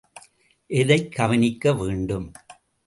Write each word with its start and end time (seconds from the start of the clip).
எதைக் 0.69 1.11
கவனிக்க 1.11 1.73
வேண்டும்? 1.73 2.31